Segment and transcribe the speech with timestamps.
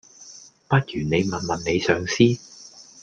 [0.67, 2.41] 不如你問問你上司?